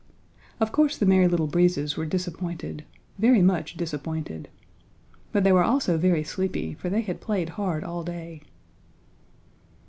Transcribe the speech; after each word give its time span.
Of 0.59 0.71
course 0.71 0.97
the 0.97 1.05
Merry 1.05 1.27
Little 1.27 1.45
Breezes 1.45 1.95
were 1.95 2.07
disappointed, 2.07 2.85
very 3.19 3.43
much 3.43 3.77
disappointed. 3.77 4.49
But 5.31 5.43
they 5.43 5.51
were 5.51 5.63
also 5.63 5.95
very 5.99 6.23
sleepy, 6.23 6.73
for 6.73 6.89
they 6.89 7.01
had 7.01 7.21
played 7.21 7.49
hard 7.49 7.83
all 7.83 8.03
day. 8.03 8.41